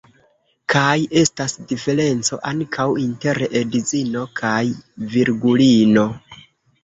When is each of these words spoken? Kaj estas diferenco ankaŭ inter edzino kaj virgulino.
Kaj 0.73 0.93
estas 1.21 1.51
diferenco 1.71 2.39
ankaŭ 2.51 2.87
inter 3.03 3.41
edzino 3.61 4.23
kaj 4.41 4.63
virgulino. 5.13 6.07